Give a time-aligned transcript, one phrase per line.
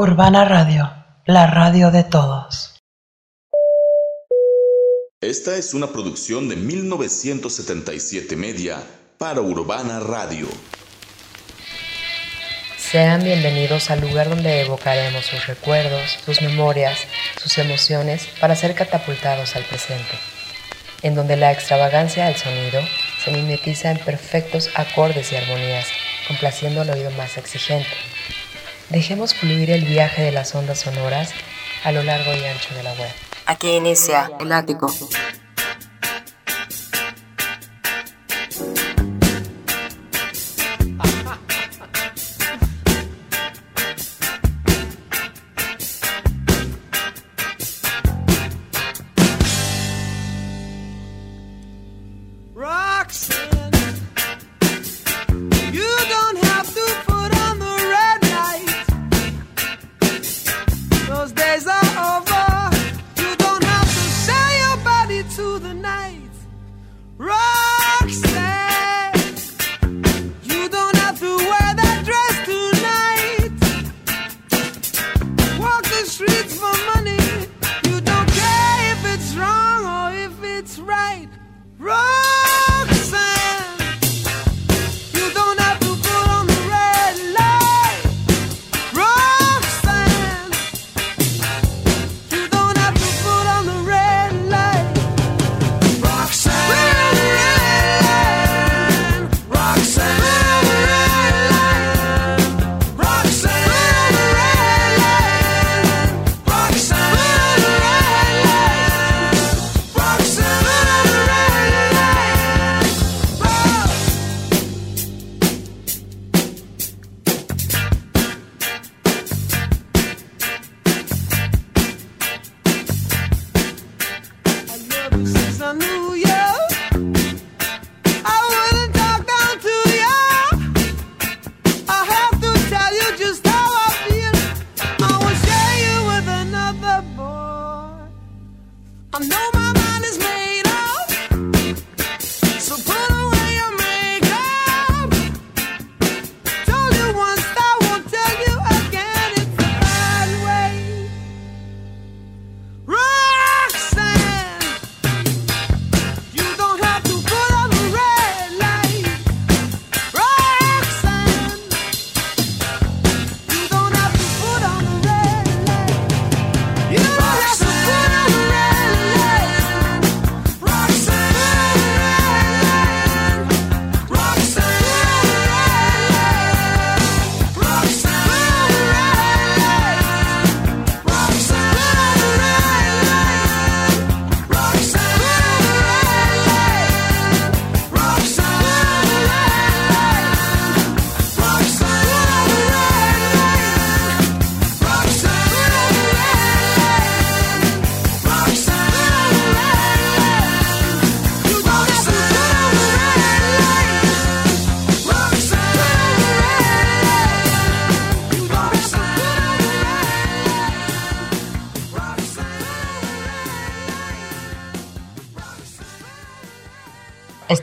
[0.00, 0.88] Urbana Radio,
[1.26, 2.76] la radio de todos.
[5.20, 8.76] Esta es una producción de 1977 Media
[9.18, 10.46] para Urbana Radio.
[12.76, 17.00] Sean bienvenidos al lugar donde evocaremos sus recuerdos, sus memorias,
[17.42, 20.16] sus emociones para ser catapultados al presente,
[21.02, 22.80] en donde la extravagancia del sonido
[23.24, 25.88] se mimetiza en perfectos acordes y armonías,
[26.28, 27.88] complaciendo al oído más exigente.
[28.90, 31.30] Dejemos fluir el viaje de las ondas sonoras
[31.84, 33.10] a lo largo y ancho de la web.
[33.44, 34.90] Aquí inicia el ático.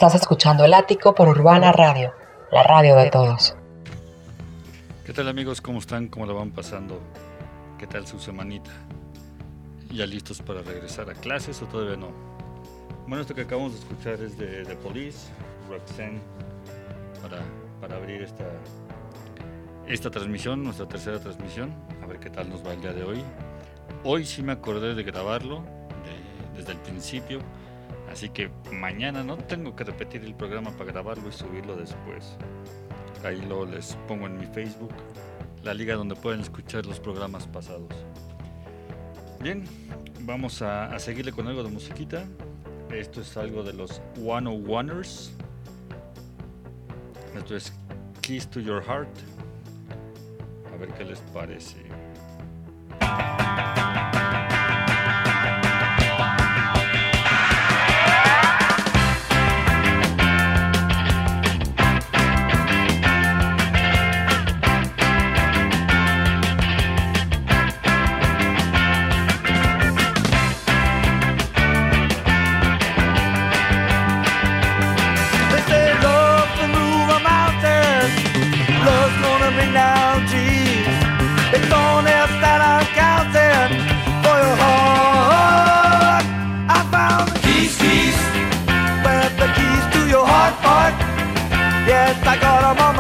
[0.05, 2.13] Estás escuchando El Ático por Urbana Radio,
[2.51, 3.55] la radio de todos.
[5.03, 5.61] ¿Qué tal amigos?
[5.61, 6.09] ¿Cómo están?
[6.09, 7.01] ¿Cómo la van pasando?
[7.79, 8.69] ¿Qué tal su semanita?
[9.89, 12.09] ¿Ya listos para regresar a clases o todavía no?
[13.07, 15.27] Bueno, esto que acabamos de escuchar es de The Police,
[15.71, 16.19] Roxanne,
[17.23, 17.41] para,
[17.81, 18.45] para abrir esta,
[19.87, 21.73] esta transmisión, nuestra tercera transmisión.
[22.03, 23.23] A ver qué tal nos va el día de hoy.
[24.03, 25.63] Hoy sí me acordé de grabarlo
[26.55, 27.39] desde el principio
[28.15, 32.37] Así que mañana no tengo que repetir el programa para grabarlo y subirlo después.
[33.25, 34.93] Ahí lo les pongo en mi Facebook,
[35.63, 37.93] la liga donde pueden escuchar los programas pasados.
[39.41, 39.65] Bien,
[40.21, 42.23] vamos a, a seguirle con algo de musiquita.
[42.89, 45.33] Esto es algo de los One Oneers.
[47.35, 47.73] Esto es
[48.21, 49.09] Kiss to Your Heart.
[50.73, 51.83] A ver qué les parece.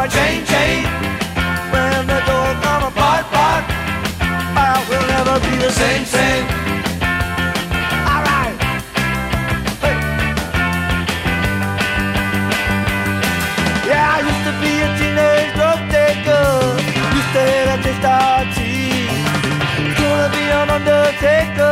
[0.07, 0.83] chain, chain.
[1.73, 3.63] When the door come apart, apart,
[4.57, 6.45] I will never be the same, same.
[8.11, 8.57] All right.
[9.83, 9.97] Hey.
[13.89, 15.79] Yeah, I used to be a teenage drug.
[17.15, 17.65] Used to
[19.97, 21.64] Gonna be an undertaker.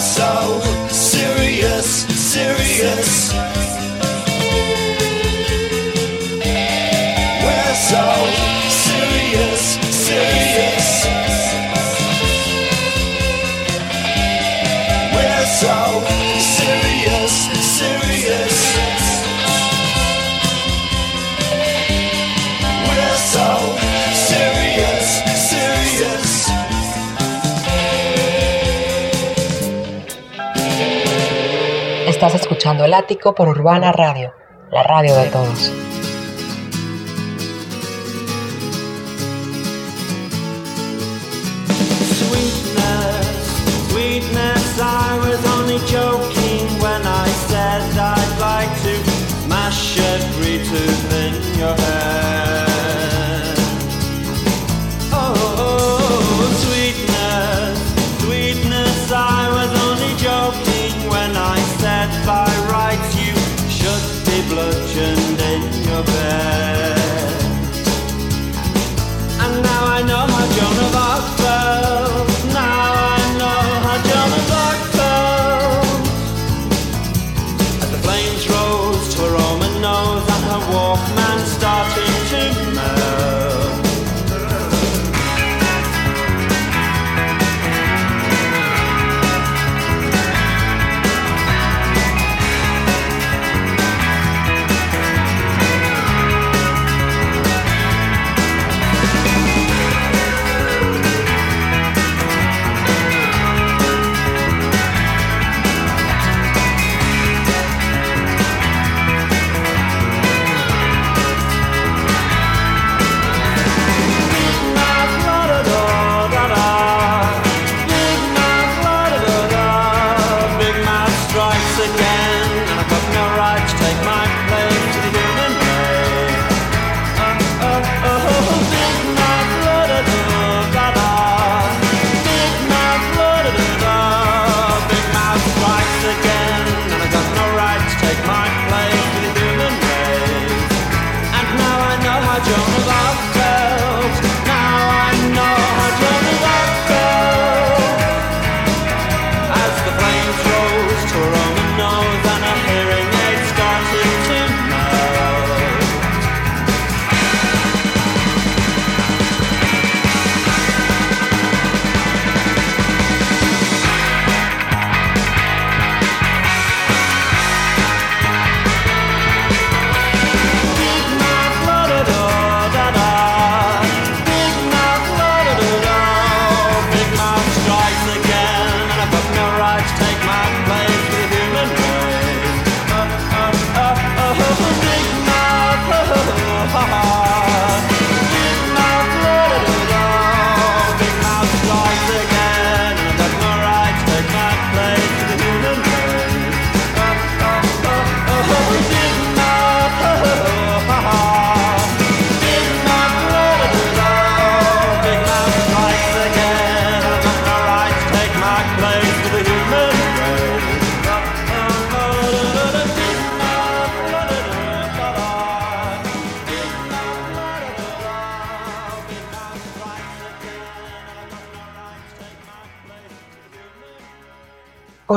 [0.00, 3.83] so serious, serious.
[32.26, 34.32] Estás escuchando El Ático por Urbana Radio,
[34.70, 35.93] la radio de todos.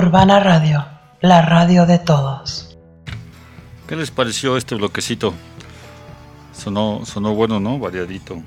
[0.08, 0.86] Urbana Radio,
[1.20, 2.78] la radio de todos.
[3.90, 5.34] ¿Qué les pareció este bloquecito?
[6.54, 7.78] Sonó, sonó bueno, ¿no?
[7.78, 8.42] Variadito.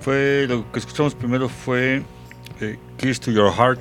[0.00, 2.02] Fue, lo que escuchamos primero fue
[2.60, 3.78] eh, Kiss to Your Heart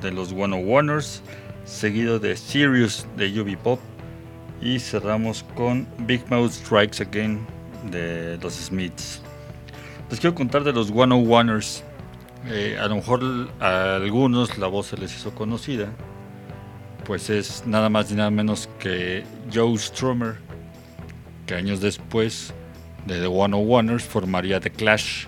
[0.00, 1.20] de los One Warners,
[1.64, 3.80] seguido de Sirius de Yubi Pop
[4.62, 7.44] y cerramos con Big Mouth Strikes Again
[7.90, 9.20] de los Smiths.
[10.10, 11.82] Les quiero contar de los 101ers.
[12.46, 15.88] Eh, a lo mejor a algunos la voz se les hizo conocida,
[17.04, 20.36] pues es nada más y nada menos que Joe Strummer,
[21.46, 22.54] que años después
[23.06, 25.26] de The 101ers formaría The Clash.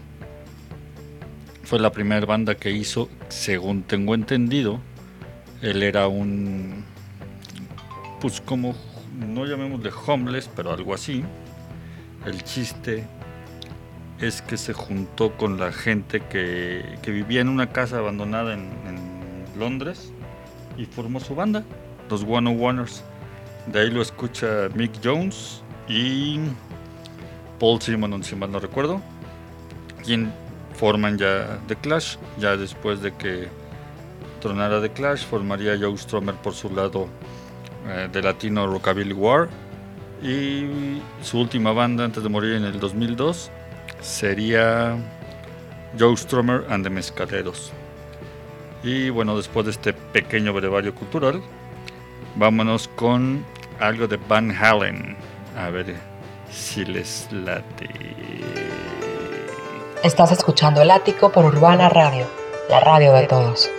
[1.64, 4.80] Fue la primera banda que hizo, según tengo entendido,
[5.62, 6.84] él era un,
[8.20, 8.74] pues como,
[9.18, 11.24] no llamémosle homeless, pero algo así.
[12.26, 13.06] El chiste
[14.20, 18.80] es que se juntó con la gente que, que vivía en una casa abandonada en,
[19.58, 20.10] Londres
[20.78, 21.64] y formó su banda,
[22.08, 23.04] los One Oneers.
[23.66, 26.38] De ahí lo escucha Mick Jones y
[27.58, 29.02] Paul Simon, si mal no recuerdo,
[30.02, 30.32] quien
[30.72, 33.48] forman ya The Clash, ya después de que
[34.40, 37.06] tronara The Clash, formaría Joe Strummer por su lado
[37.86, 39.50] eh, de Latino Rockabilly War
[40.22, 43.50] y su última banda antes de morir en el 2002
[44.00, 44.96] sería
[45.98, 47.72] Joe Strummer and the Mescaleros.
[48.82, 51.42] Y bueno, después de este pequeño brevario cultural,
[52.36, 53.44] vámonos con
[53.78, 55.16] algo de Van Halen.
[55.56, 55.96] A ver
[56.50, 57.88] si les late.
[60.02, 62.26] Estás escuchando El Ático por Urbana Radio,
[62.70, 63.70] la radio de todos.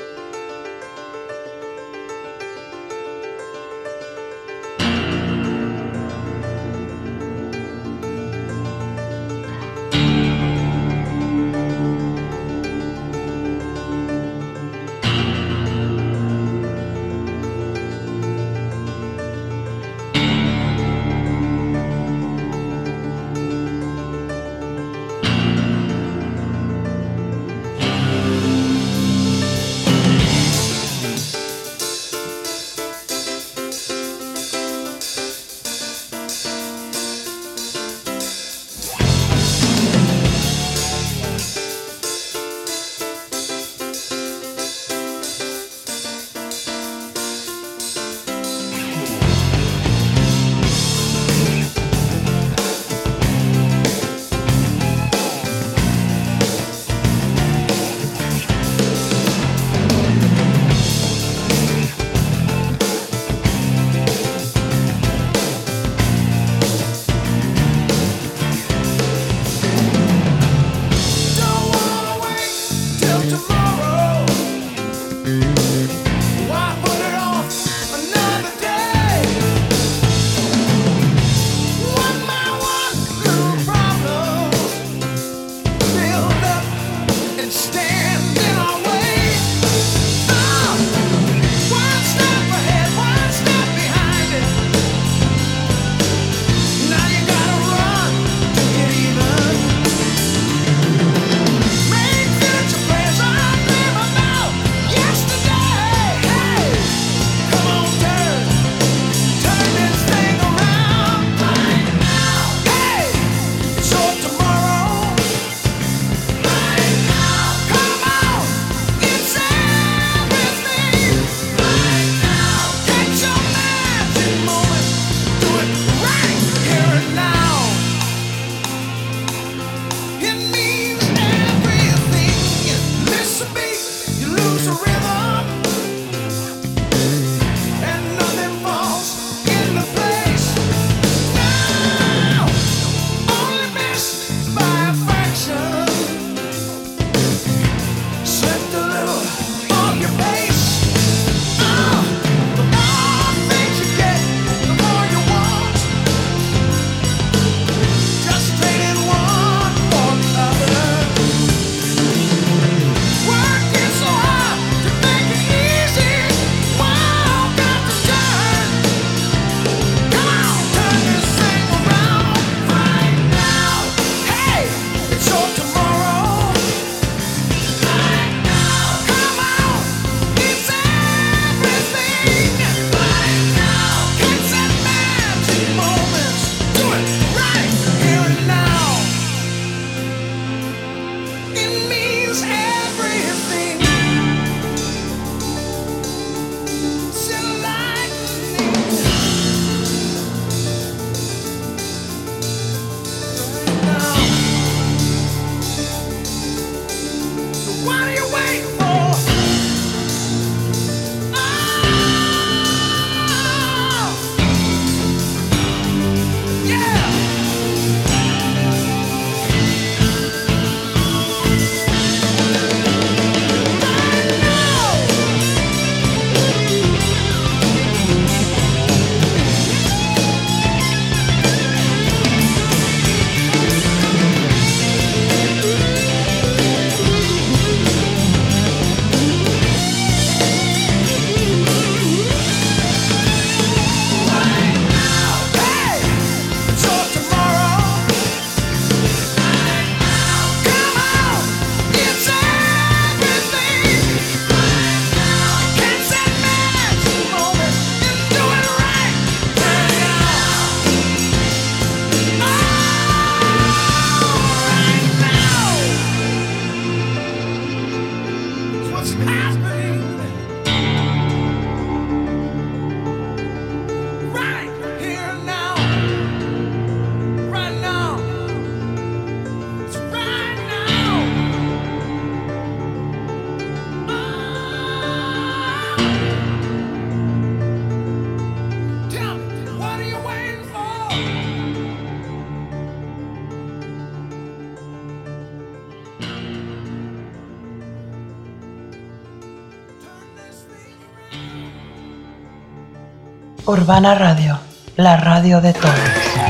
[303.71, 304.59] Urbana Radio,
[304.97, 306.40] la radio de todos.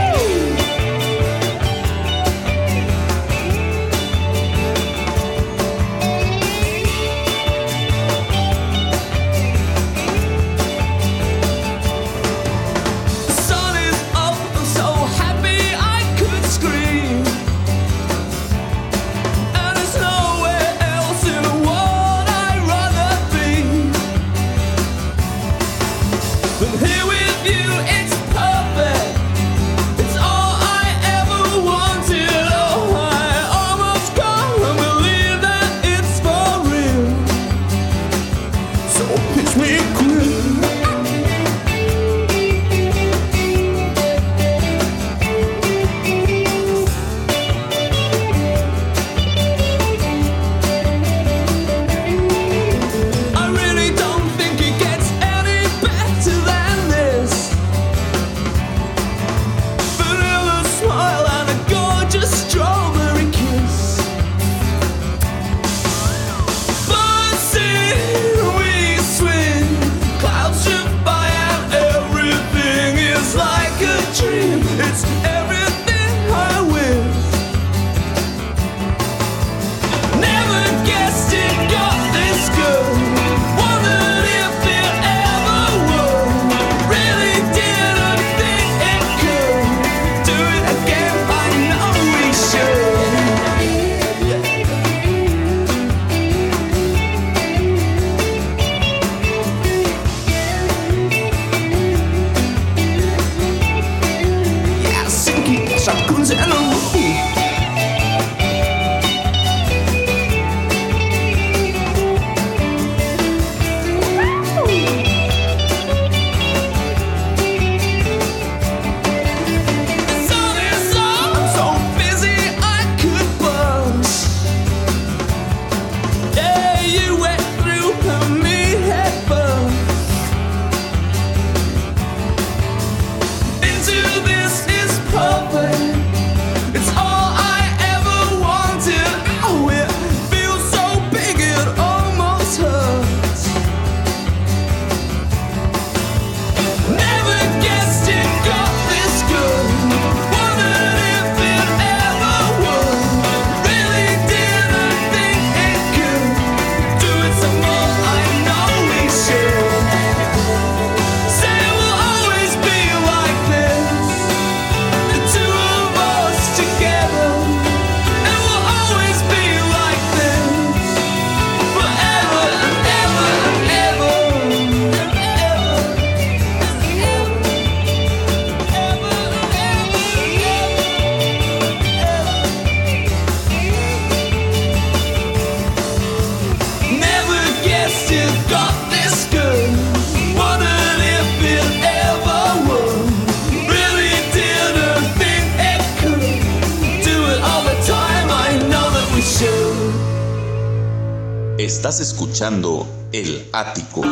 [202.32, 204.11] Escuchando El Ático.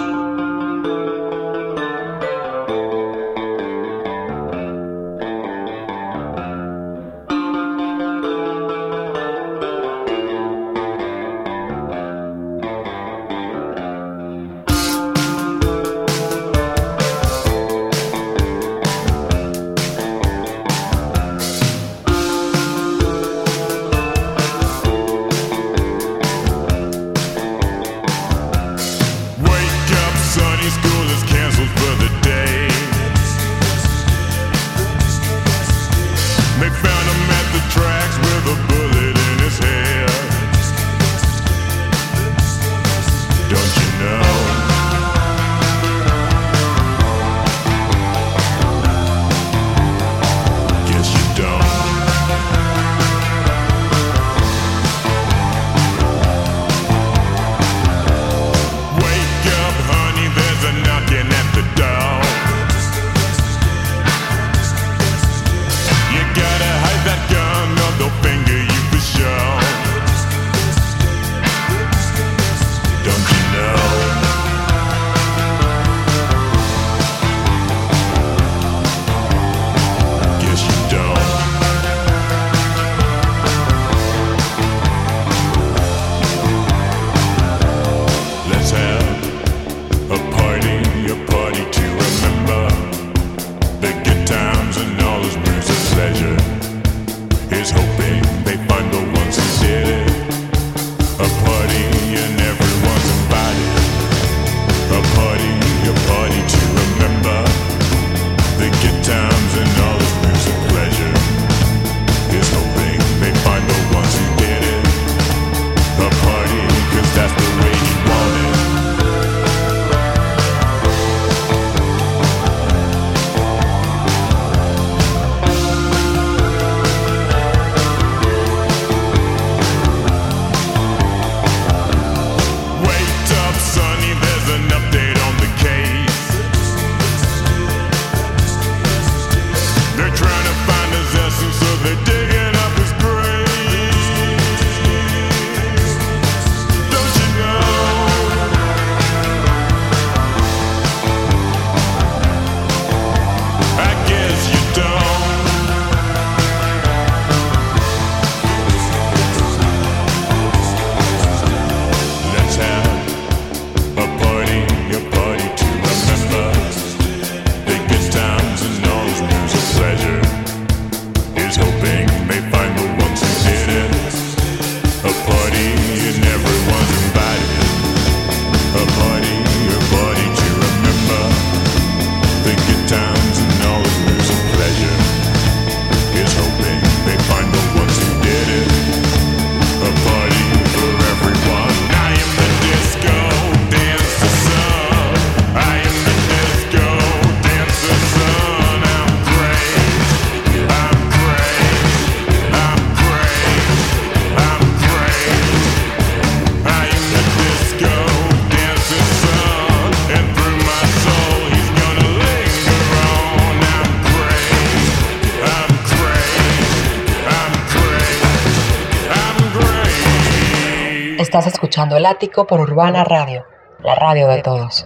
[221.39, 223.45] Estás escuchando El Ático por Urbana Radio,
[223.81, 224.85] la radio de todos.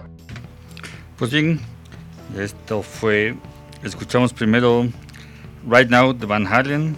[1.16, 1.60] Pues bien,
[2.38, 3.34] esto fue.
[3.82, 4.86] Escuchamos primero
[5.68, 6.96] Right Now de Van Halen,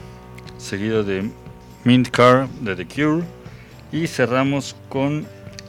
[0.59, 1.31] seguido de
[1.85, 3.25] Mint Car de The Cure,
[3.92, 5.27] y cerramos con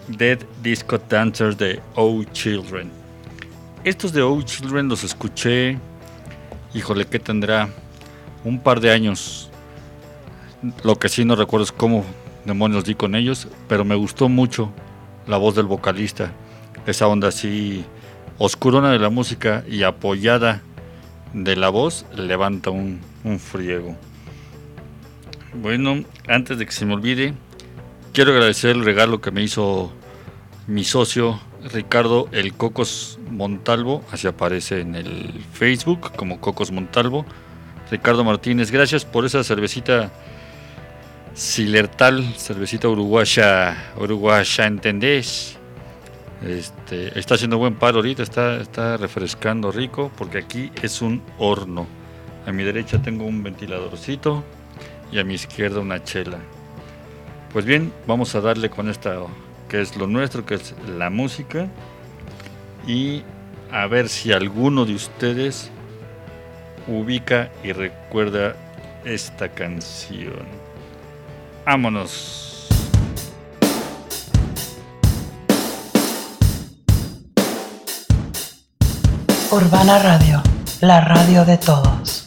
[0.10, 2.92] Dead Disco Dancers de Oh Children.
[3.86, 5.78] Estos de Oh Children los escuché,
[6.74, 7.70] híjole, que tendrá
[8.44, 9.50] un par de años.
[10.84, 12.04] Lo que sí no recuerdo es cómo
[12.48, 14.72] demonios di con ellos, pero me gustó mucho
[15.28, 16.32] la voz del vocalista,
[16.88, 17.86] esa onda así
[18.38, 20.62] oscurona de la música y apoyada
[21.34, 23.96] de la voz levanta un, un friego.
[25.54, 27.34] Bueno, antes de que se me olvide,
[28.14, 29.92] quiero agradecer el regalo que me hizo
[30.68, 31.40] mi socio
[31.74, 37.26] Ricardo El Cocos Montalvo, así aparece en el Facebook como Cocos Montalvo.
[37.92, 40.12] Ricardo Martínez, gracias por esa cervecita
[41.38, 45.56] Silertal, cervecita uruguaya, uruguaya, ¿entendés?
[46.44, 51.86] Este, está haciendo buen paro ahorita, está, está refrescando rico, porque aquí es un horno.
[52.48, 54.44] A mi derecha tengo un ventiladorcito
[55.12, 56.40] y a mi izquierda una chela.
[57.54, 59.20] Pues bien, vamos a darle con esta
[59.70, 61.68] que es lo nuestro, que es la música.
[62.88, 63.22] Y
[63.72, 65.70] a ver si alguno de ustedes
[66.88, 68.56] ubica y recuerda
[69.06, 70.67] esta canción.
[71.68, 72.70] Vámonos.
[79.52, 80.42] Urbana Radio,
[80.80, 82.27] la radio de todos.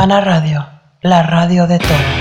[0.00, 0.66] Urbana Radio,
[1.02, 2.19] la radio de todos.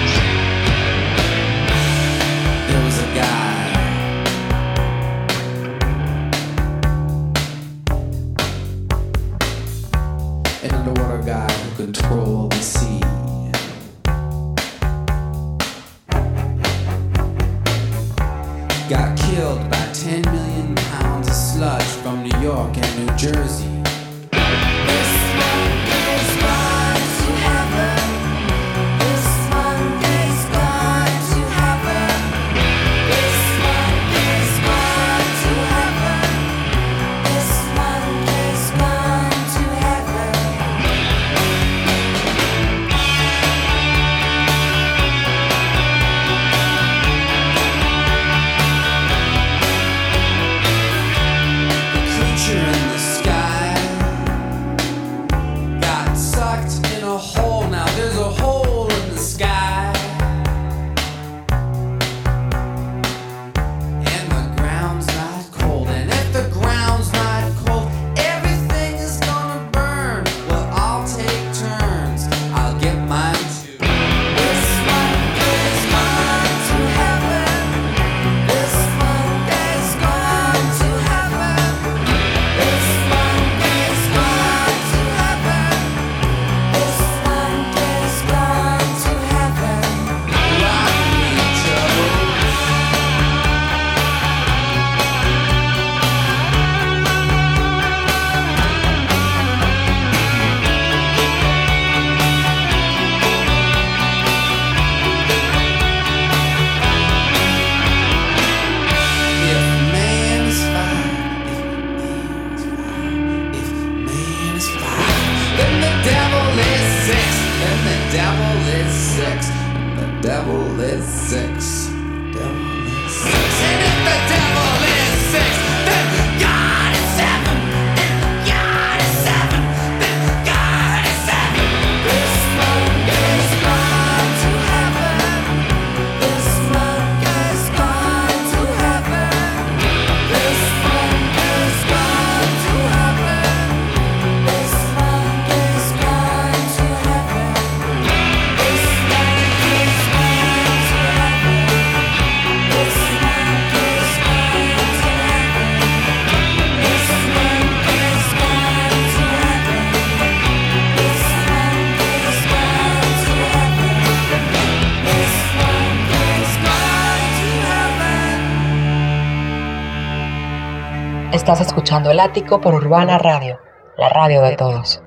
[171.49, 173.57] Estás escuchando El Ático por Urbana Radio,
[173.97, 175.01] la radio de todos.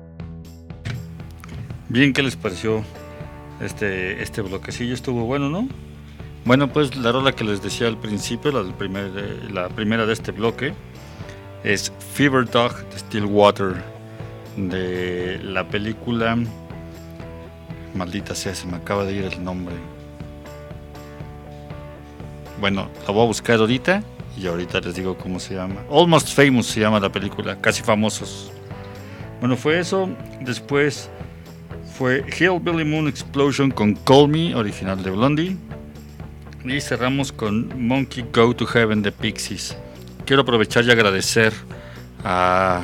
[1.87, 2.83] Bien, ¿qué les pareció
[3.61, 4.93] este, este bloquecillo?
[4.93, 5.69] Estuvo bueno, ¿no?
[6.43, 10.33] Bueno, pues la rola que les decía al principio, la, eh, la primera de este
[10.33, 10.73] bloque,
[11.63, 13.81] es Fever Dog de Stillwater,
[14.57, 16.37] de la película...
[17.95, 19.75] Maldita sea, se me acaba de ir el nombre.
[22.59, 24.03] Bueno, la voy a buscar ahorita
[24.37, 25.81] y ahorita les digo cómo se llama.
[25.91, 28.51] Almost Famous se llama la película, casi famosos.
[29.39, 30.09] Bueno, fue eso.
[30.41, 31.09] Después
[31.97, 35.57] fue Hillbilly Moon Explosion con Call Me, original de Blondie.
[36.63, 39.77] Y cerramos con Monkey Go to Heaven de Pixies.
[40.25, 41.53] Quiero aprovechar y agradecer
[42.23, 42.83] a,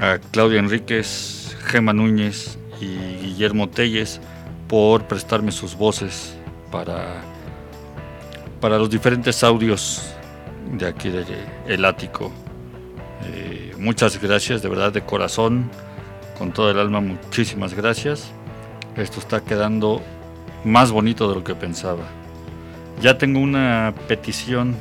[0.00, 4.20] a Claudia Enríquez, Gema Núñez y Guillermo Telles
[4.68, 6.34] por prestarme sus voces
[6.72, 7.22] para,
[8.60, 10.14] para los diferentes audios
[10.72, 11.24] de aquí de
[11.66, 12.30] El Ático.
[13.24, 15.70] Eh, muchas gracias, de verdad, de corazón,
[16.38, 18.32] con todo el alma, muchísimas gracias.
[18.96, 20.00] Esto está quedando
[20.64, 22.04] más bonito de lo que pensaba.
[23.00, 24.76] Ya tengo una petición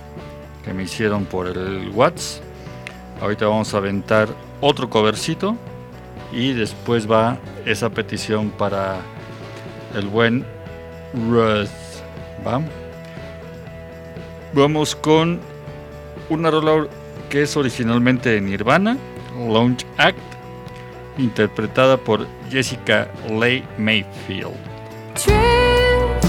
[0.63, 2.43] que me hicieron por el WhatsApp.
[3.21, 4.29] Ahorita vamos a aventar
[4.61, 5.55] otro covercito
[6.31, 8.97] y después va esa petición para
[9.95, 10.45] el buen
[11.13, 11.67] Ruth.
[12.45, 12.61] ¿va?
[14.53, 15.39] Vamos con
[16.30, 16.88] una rola
[17.30, 18.97] que es originalmente de Nirvana,
[19.38, 19.53] oh.
[19.53, 20.17] Launch Act,
[21.17, 24.55] interpretada por Jessica Leigh Mayfield.
[25.15, 26.21] Truth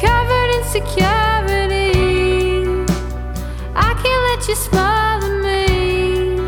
[0.00, 1.92] covered in security.
[3.74, 6.40] I can't let you smile me.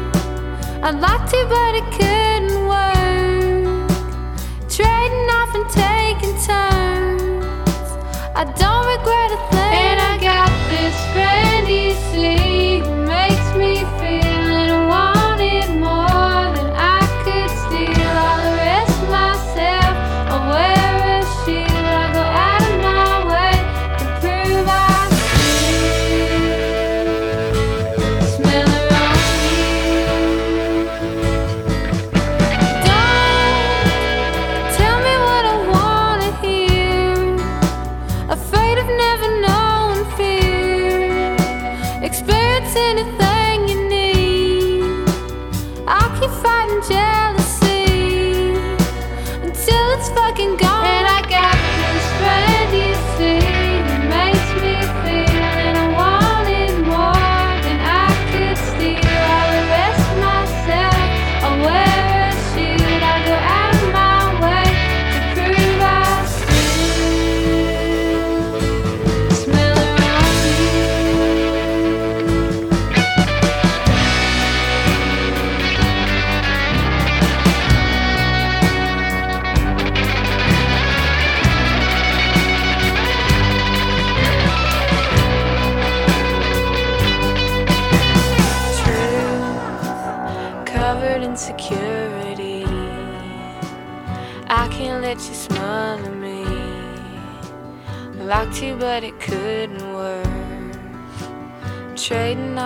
[0.82, 3.90] I'd like to, but it couldn't work.
[4.68, 7.44] Trading off and taking turns.
[8.34, 9.74] I don't regret a thing.
[9.74, 12.59] And I got this granny sleep.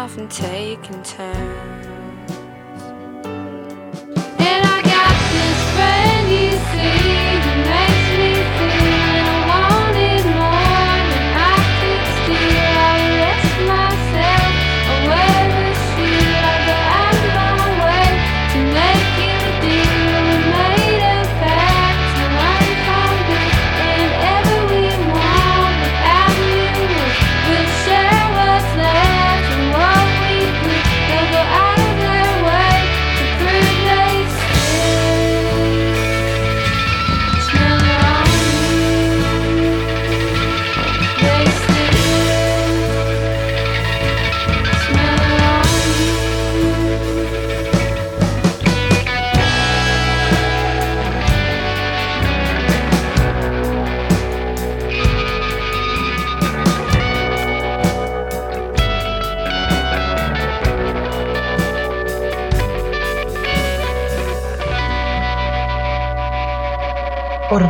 [0.05, 1.74] off and taking turns.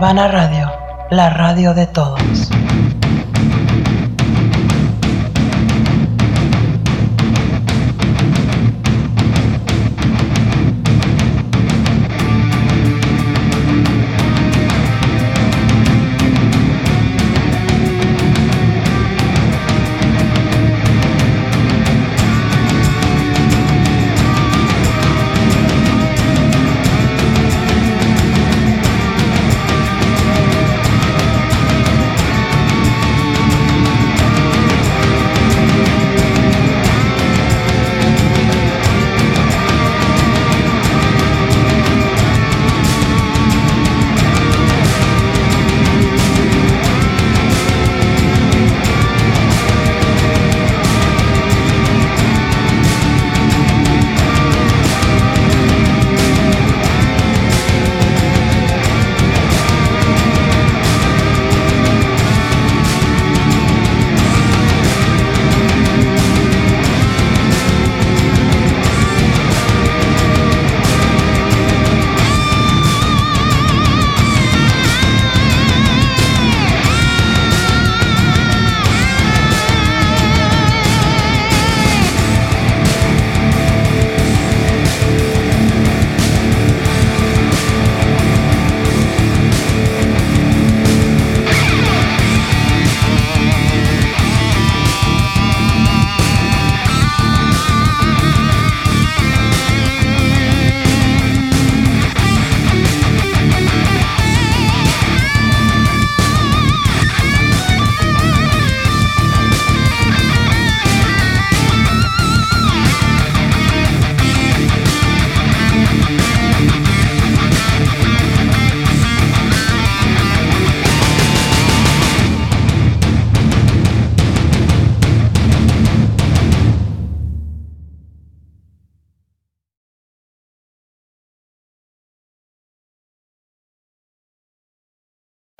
[0.04, 0.70] Nirvana Radio,
[1.10, 2.50] la radio de todos.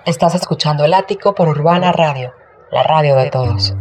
[0.06, 2.34] Estás escuchando El Ático por Urbana Radio,
[2.70, 3.74] la radio de todos.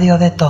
[0.00, 0.49] radio de todos.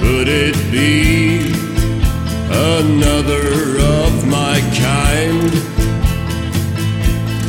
[0.00, 1.38] Could it be
[2.50, 5.52] another of my kind?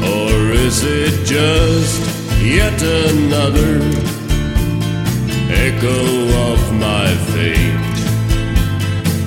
[0.02, 2.02] Or is it just
[2.41, 3.82] yet another
[5.52, 6.00] echo
[6.52, 7.84] of my fate?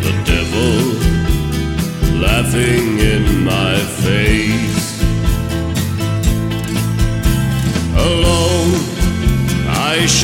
[0.00, 0.76] The devil
[2.22, 4.75] laughing in my face.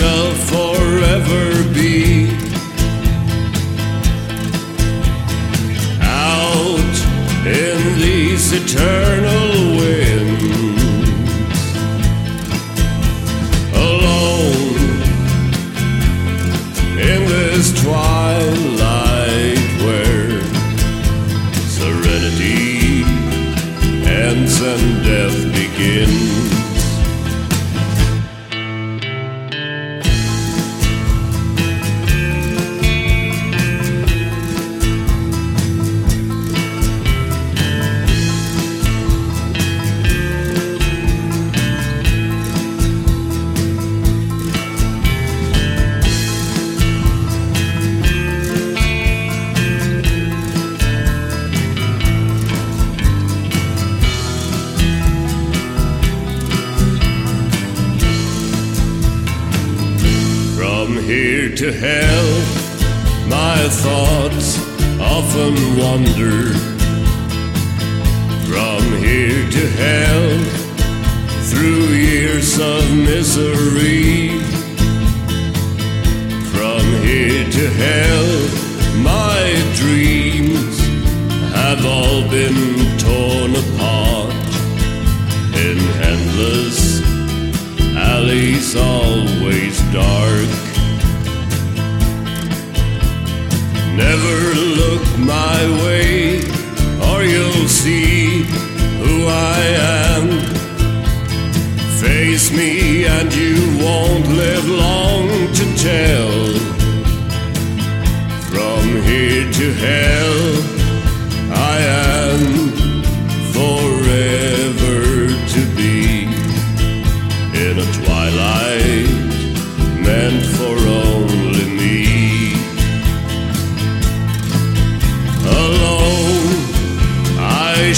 [0.03, 2.27] shall forever be.
[6.01, 6.95] Out
[7.47, 9.22] in these eternal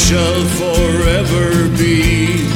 [0.08, 2.46] shall forever be.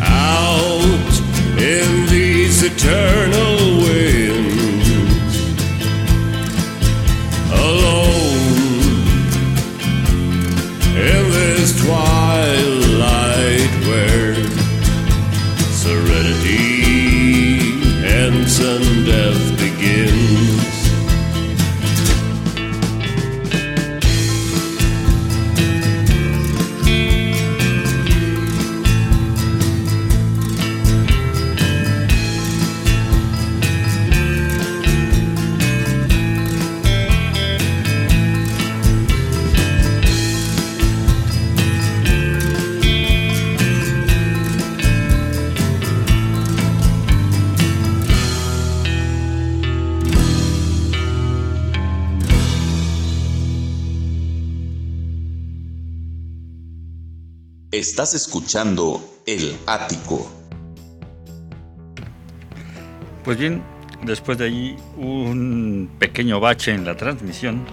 [0.00, 1.12] Out
[1.58, 3.55] in these eternal
[57.96, 60.30] Estás escuchando El Ático.
[63.24, 63.62] Pues bien,
[64.02, 67.64] después de ahí un pequeño bache en la transmisión,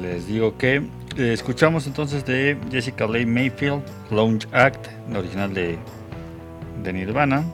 [0.00, 5.76] les digo que eh, escuchamos entonces de Jessica Leigh Mayfield, Lounge Act, la original de,
[6.82, 7.44] de Nirvana.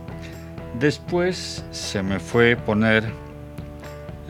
[0.78, 3.12] Después se me fue poner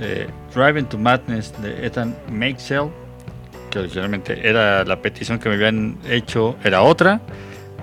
[0.01, 2.89] eh, Driving to Madness de Ethan Maxell,
[3.73, 7.23] que originalmente era la petición que me habían hecho, era otra,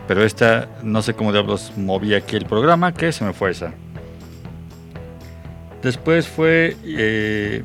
[0.07, 3.73] pero esta no sé cómo diablos moví aquí el programa, que se me fue esa.
[5.81, 7.63] Después fue eh,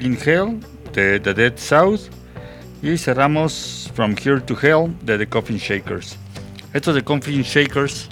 [0.00, 0.58] In Hell
[0.92, 2.00] de The Dead South
[2.82, 6.16] y cerramos From Here to Hell de The Coffin Shakers.
[6.72, 8.08] Estos de Coffin Shakers,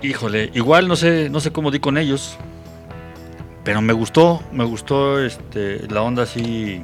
[0.00, 2.38] híjole, igual no sé, no sé cómo di con ellos,
[3.62, 6.82] pero me gustó, me gustó este, la onda así,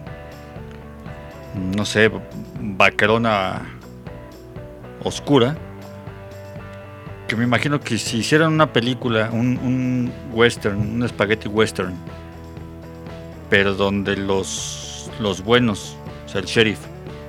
[1.77, 2.11] no sé,
[2.61, 3.63] vaquerona
[5.05, 5.57] oscura.
[7.29, 11.95] Que me imagino que si hicieran una película, un, un western, un spaghetti western,
[13.49, 15.97] pero donde los, los buenos,
[16.27, 16.81] o sea, el sheriff,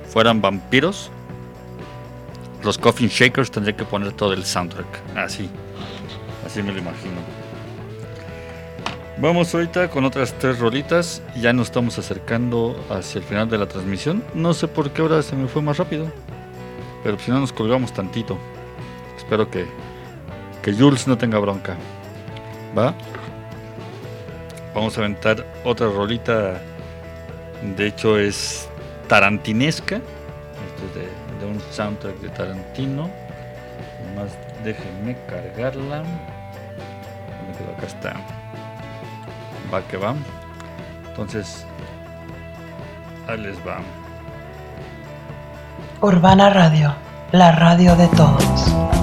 [0.08, 1.10] fueran vampiros,
[2.64, 5.16] los Coffin Shakers tendrían que poner todo el soundtrack.
[5.16, 5.48] Así,
[6.46, 7.41] así me lo imagino.
[9.22, 11.22] Vamos ahorita con otras tres rolitas.
[11.36, 14.24] Ya nos estamos acercando hacia el final de la transmisión.
[14.34, 16.10] No sé por qué ahora se me fue más rápido.
[17.04, 18.36] Pero si no nos colgamos tantito.
[19.16, 19.64] Espero que,
[20.60, 21.76] que Jules no tenga bronca.
[22.76, 22.96] ¿Va?
[24.74, 26.60] Vamos a aventar otra rolita.
[27.76, 28.68] De hecho es
[29.06, 29.98] tarantinesca.
[29.98, 33.08] Esto es de, un soundtrack de Tarantino.
[34.04, 36.00] Nomás déjenme cargarla.
[37.76, 38.41] Acá está.
[39.72, 40.14] Va que va.
[41.08, 41.66] Entonces,
[43.28, 43.78] ahí les va.
[46.00, 46.94] Urbana Radio,
[47.32, 49.01] la radio de todos.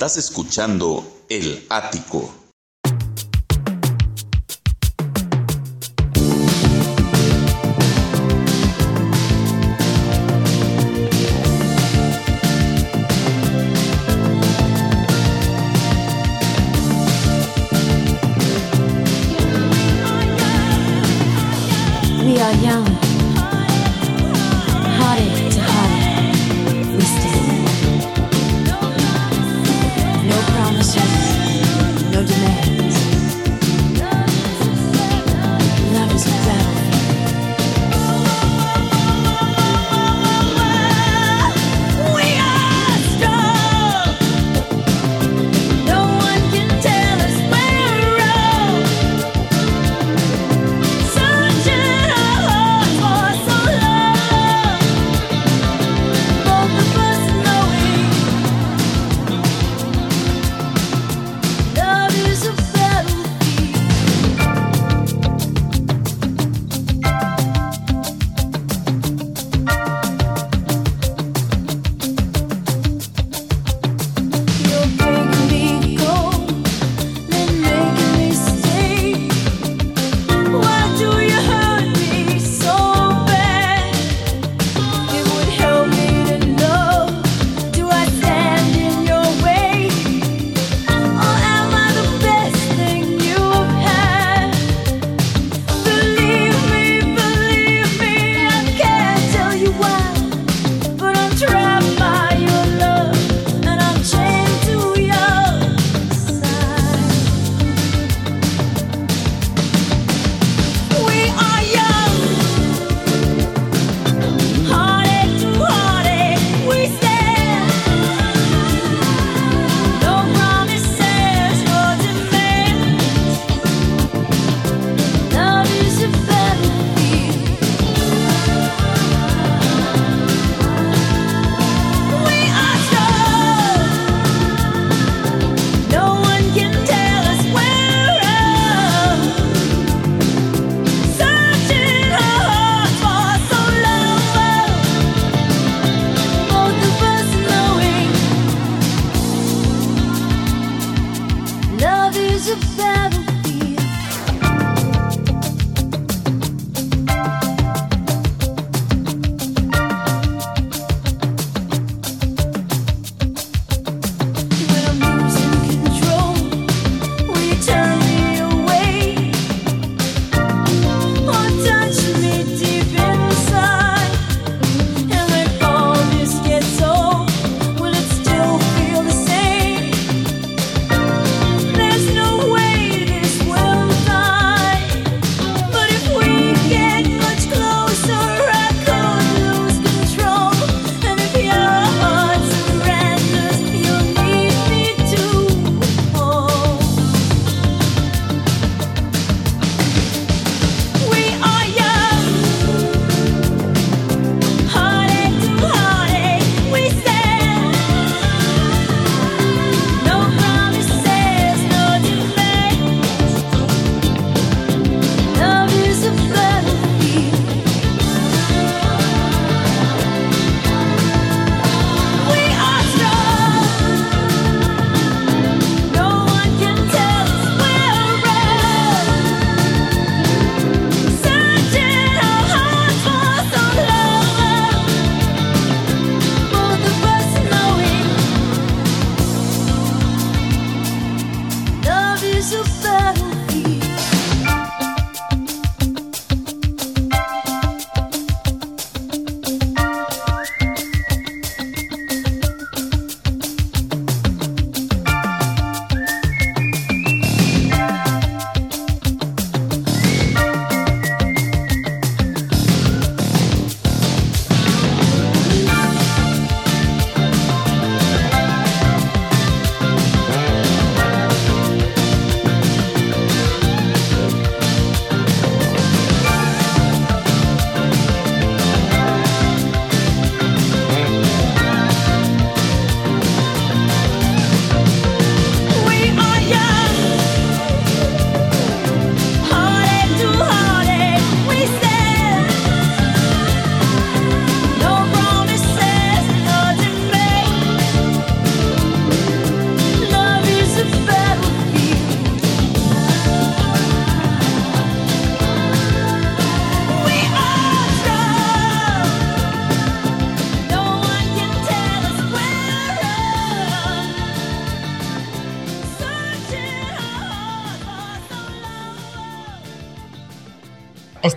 [0.00, 1.04] Estás escuchando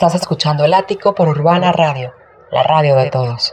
[0.04, 2.14] Estás escuchando El Ático por Urbana Radio,
[2.52, 3.53] la radio de todos.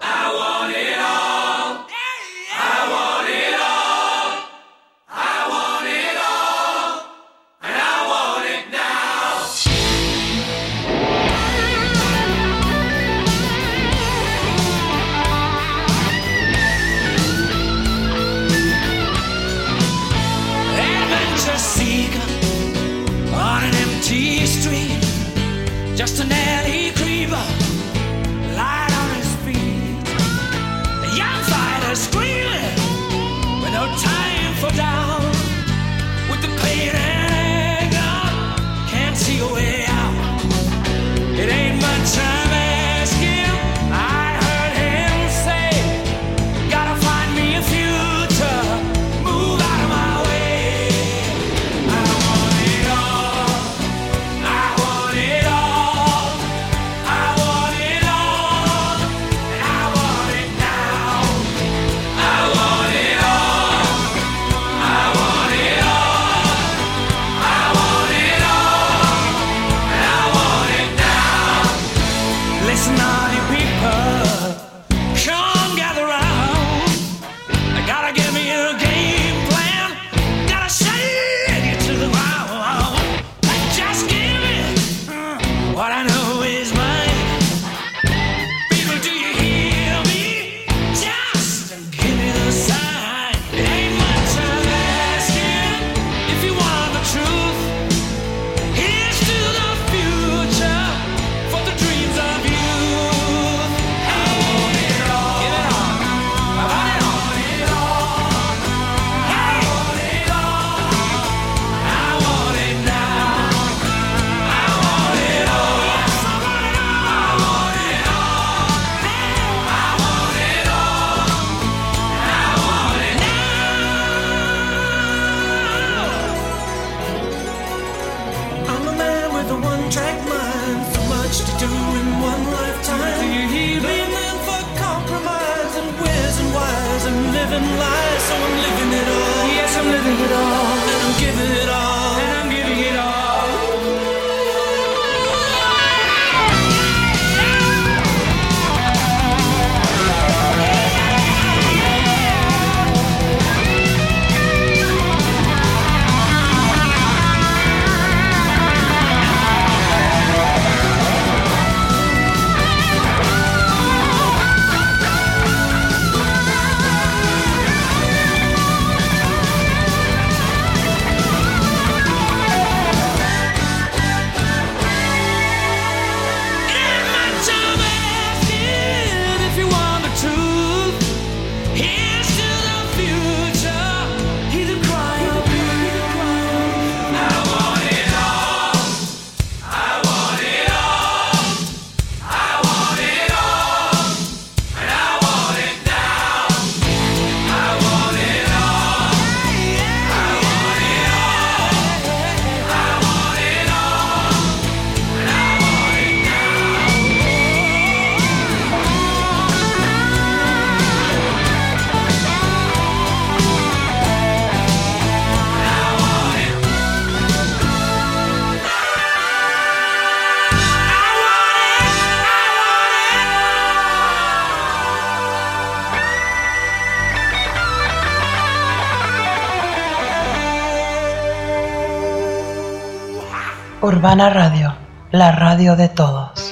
[233.92, 234.76] Urbana Radio,
[235.10, 236.49] la radio de todos.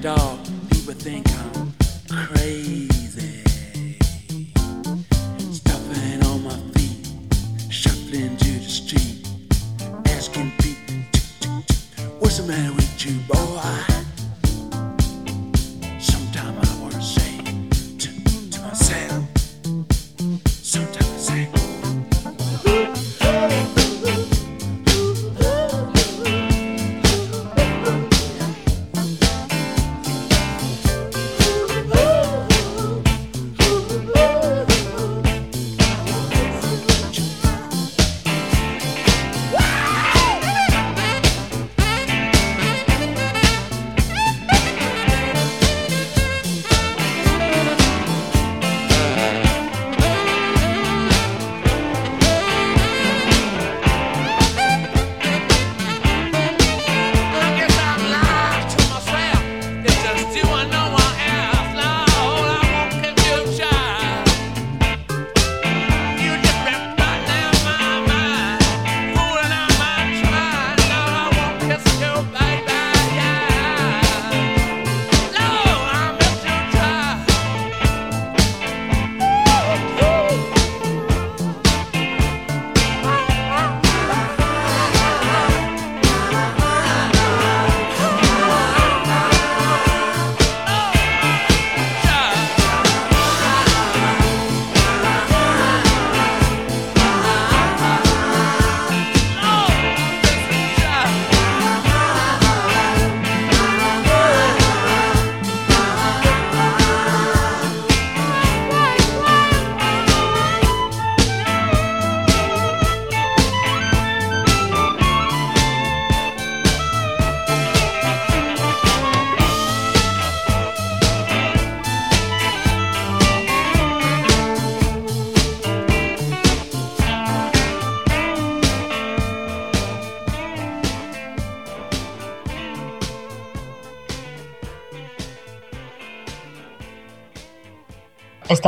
[0.00, 0.37] dog.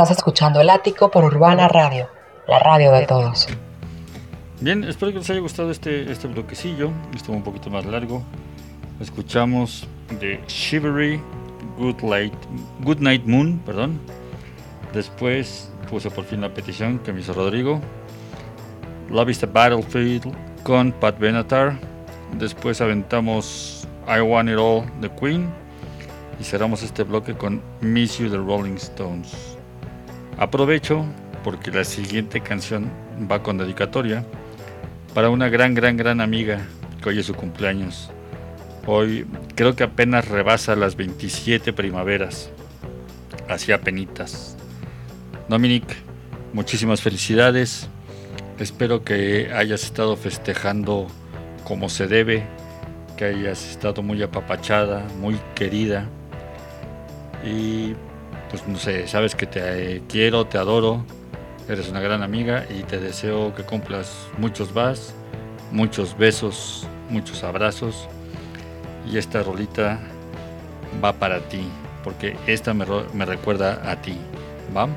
[0.01, 2.09] Estás escuchando El Ático por Urbana Radio,
[2.47, 3.47] la radio de todos.
[4.59, 6.89] Bien, espero que les haya gustado este, este bloquecillo.
[7.15, 8.23] Estuvo un poquito más largo.
[8.99, 9.87] Escuchamos
[10.19, 11.21] de Shivery,
[11.77, 12.33] Good, Light,
[12.83, 14.01] Good Night Moon, perdón.
[14.91, 17.79] Después puse por fin la petición que me hizo Rodrigo.
[19.11, 21.77] Love is the Battlefield con Pat Benatar.
[22.39, 25.47] Después aventamos I Want It All de Queen.
[26.39, 29.59] Y cerramos este bloque con Miss You the Rolling Stones.
[30.41, 31.05] Aprovecho
[31.43, 32.91] porque la siguiente canción
[33.31, 34.25] va con dedicatoria
[35.13, 36.65] para una gran, gran, gran amiga
[36.99, 38.09] que hoy es su cumpleaños.
[38.87, 42.49] Hoy creo que apenas rebasa las 27 primaveras.
[43.49, 44.57] Hacía penitas.
[45.47, 45.83] Dominic,
[46.53, 47.87] muchísimas felicidades.
[48.57, 51.05] Espero que hayas estado festejando
[51.65, 52.47] como se debe,
[53.15, 56.09] que hayas estado muy apapachada, muy querida.
[57.45, 57.93] Y
[58.51, 61.05] pues no sé, sabes que te quiero, te adoro,
[61.69, 65.15] eres una gran amiga y te deseo que cumplas muchos vas,
[65.71, 68.09] muchos besos, muchos abrazos.
[69.09, 69.99] Y esta rolita
[71.03, 71.65] va para ti,
[72.03, 72.85] porque esta me,
[73.25, 74.19] recuerda a ti.
[74.75, 74.87] ¿Va?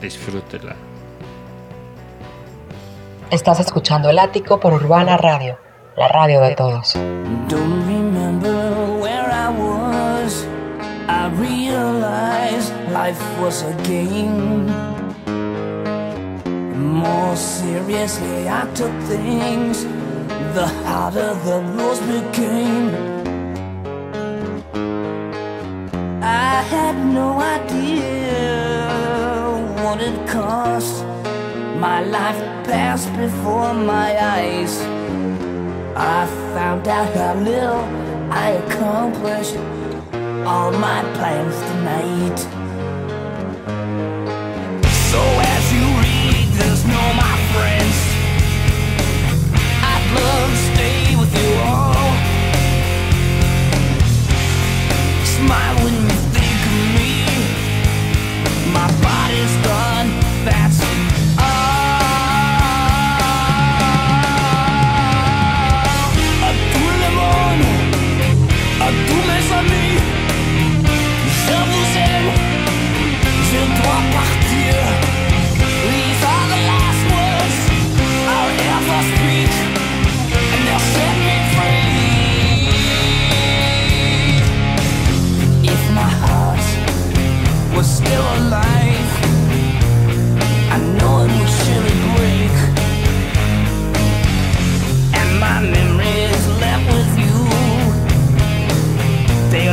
[0.00, 0.76] Disfrútela.
[3.30, 5.58] Estás escuchando El Ático por Urbana Radio,
[5.96, 6.94] la radio de todos.
[11.38, 14.66] I realized life was a game.
[16.98, 19.84] More seriously I took things,
[20.54, 22.88] the harder the rules became.
[26.22, 28.42] I had no idea
[29.82, 31.04] what it cost.
[31.78, 34.80] My life passed before my eyes.
[35.94, 37.84] I found out how little
[38.32, 39.56] I accomplished
[40.48, 42.57] all my plans tonight.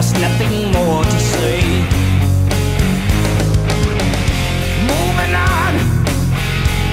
[0.06, 1.62] There's nothing more to say.
[4.86, 5.76] Moving on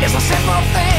[0.03, 0.92] is a simple thing.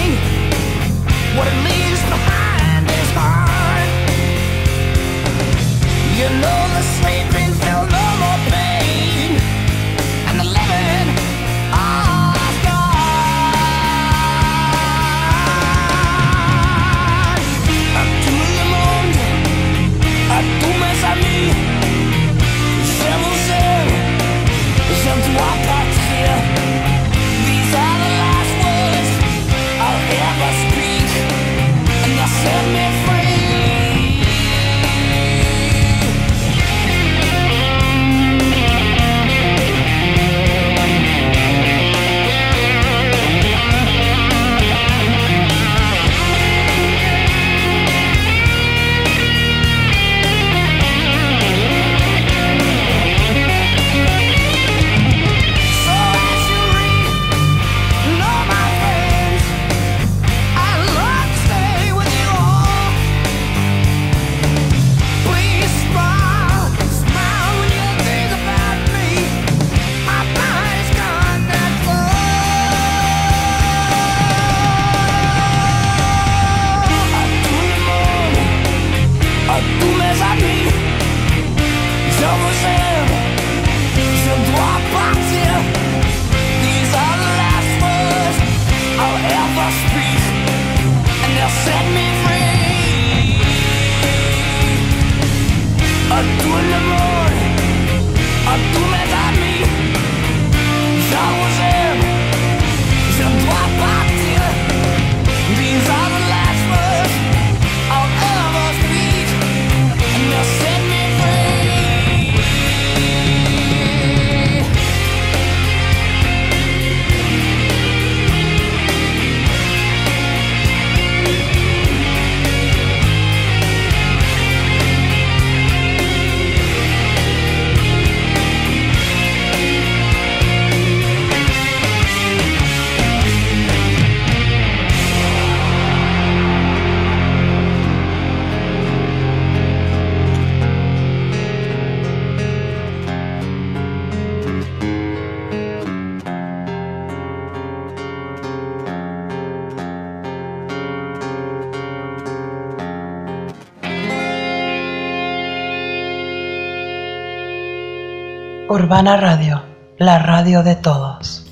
[158.83, 159.63] Urbana Radio,
[159.97, 161.49] la radio de todos.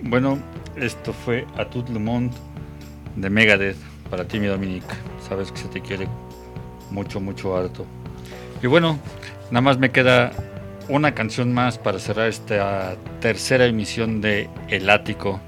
[0.00, 0.38] Bueno,
[0.76, 2.34] esto fue A Tout le Monde
[3.16, 3.76] de Megadeth
[4.08, 4.84] para ti, mi Dominic.
[5.28, 6.08] Sabes que se te quiere
[6.90, 7.84] mucho, mucho harto.
[8.62, 8.98] Y bueno,
[9.50, 10.32] nada más me queda
[10.88, 15.38] una canción más para cerrar esta tercera emisión de El Ático.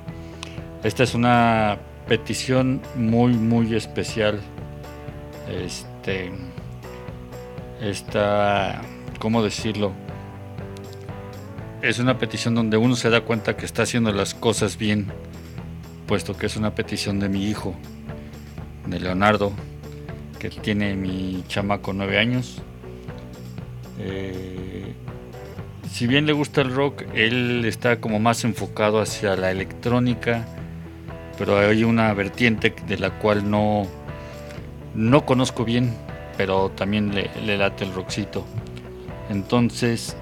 [0.84, 4.38] Esta es una petición muy, muy especial.
[5.48, 6.30] Este.
[7.80, 8.82] Esta.
[9.18, 9.92] ¿Cómo decirlo?
[11.82, 15.06] Es una petición donde uno se da cuenta que está haciendo las cosas bien,
[16.06, 17.74] puesto que es una petición de mi hijo,
[18.86, 19.52] de Leonardo,
[20.38, 22.60] que tiene mi chamaco nueve años.
[23.98, 24.92] Eh,
[25.90, 30.46] si bien le gusta el rock, él está como más enfocado hacia la electrónica,
[31.38, 33.86] pero hay una vertiente de la cual no,
[34.94, 35.94] no conozco bien,
[36.36, 38.44] pero también le, late el rockcito.
[39.30, 40.16] Entonces,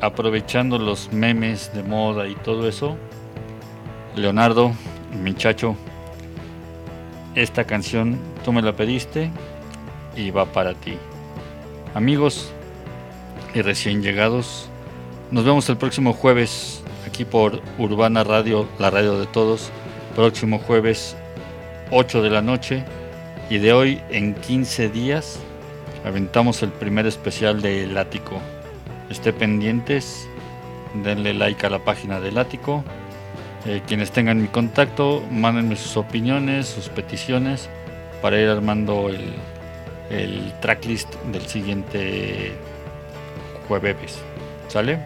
[0.00, 2.96] aprovechando los memes de moda y todo eso,
[4.16, 4.72] Leonardo,
[5.22, 5.76] mi chacho,
[7.34, 9.30] esta canción tú me la pediste
[10.16, 10.96] y va para ti.
[11.94, 12.52] Amigos
[13.54, 14.68] y recién llegados,
[15.30, 19.70] nos vemos el próximo jueves aquí por Urbana Radio, la radio de todos.
[20.14, 21.16] Próximo jueves
[21.90, 22.84] 8 de la noche
[23.50, 25.38] y de hoy en 15 días
[26.04, 28.40] aventamos el primer especial de El Ático.
[29.10, 30.28] Esté pendientes,
[30.94, 32.84] denle like a la página del Ático.
[33.66, 37.68] Eh, quienes tengan mi contacto, mándenme sus opiniones, sus peticiones
[38.22, 39.34] para ir armando el,
[40.10, 42.52] el tracklist del siguiente
[43.66, 44.18] jueves.
[44.68, 44.98] ¿Sale?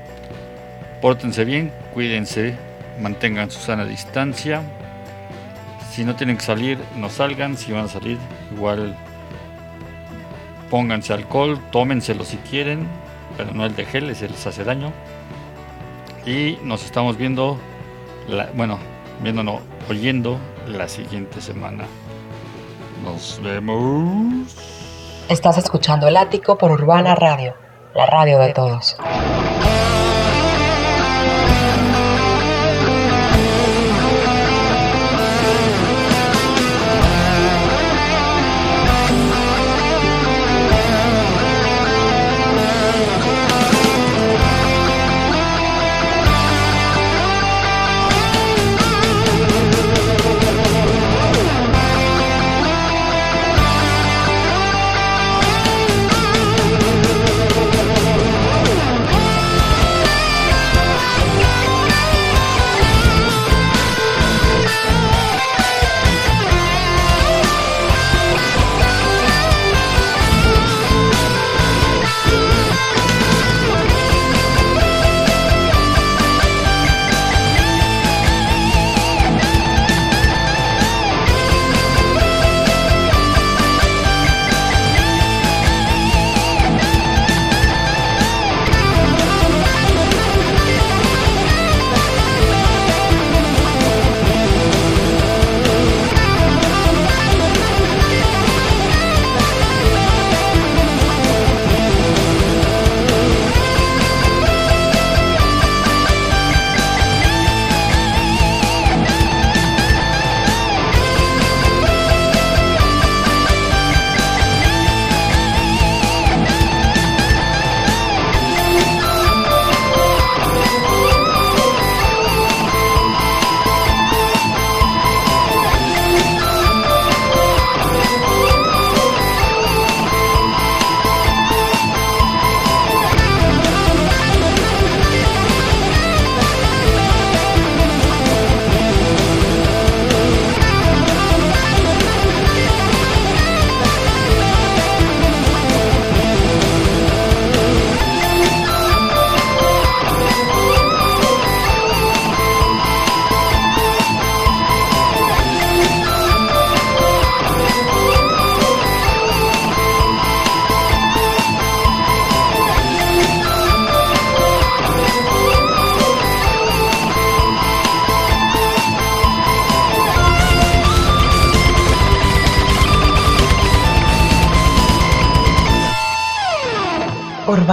[1.01, 2.57] Pórtense bien, cuídense,
[3.01, 4.63] mantengan su sana distancia.
[5.91, 7.57] Si no tienen que salir, no salgan.
[7.57, 8.19] Si van a salir,
[8.53, 8.97] igual
[10.71, 12.87] pónganse alcohol, tómenselo si quieren,
[13.37, 14.65] pero no el de gel, ese les hace.
[16.27, 17.59] Y nos estamos viendo,
[18.29, 18.79] la, bueno,
[19.23, 20.39] viendo no, oyendo
[20.69, 21.85] la siguiente semana.
[23.05, 24.57] Nos vemos.
[25.29, 27.55] Estás escuchando El Ático por Urbana Radio,
[27.95, 28.97] la radio de todos.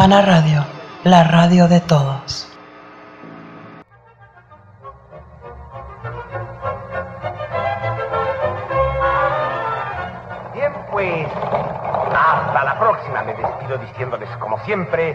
[0.09, 0.65] Urbana Radio,
[1.03, 2.47] la radio de todos.
[10.55, 11.27] Bien, pues,
[12.07, 13.21] hasta la próxima.
[13.21, 15.08] Me despido diciéndoles, como siempre,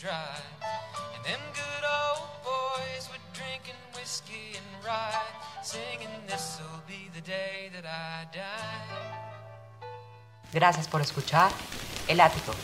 [0.00, 0.40] dry.
[1.14, 5.12] And them good old boys were drinking whiskey and rye,
[5.62, 9.10] singing, This'll be the day that I die.
[10.52, 11.50] Gracias por escuchar
[12.08, 12.54] El Ático.